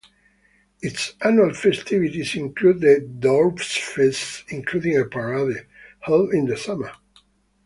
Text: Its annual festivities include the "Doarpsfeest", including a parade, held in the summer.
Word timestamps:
Its 0.81 1.13
annual 1.23 1.53
festivities 1.53 2.35
include 2.35 2.81
the 2.81 3.07
"Doarpsfeest", 3.19 4.45
including 4.49 4.97
a 4.97 5.05
parade, 5.05 5.67
held 5.99 6.33
in 6.33 6.47
the 6.47 6.57
summer. 6.57 6.89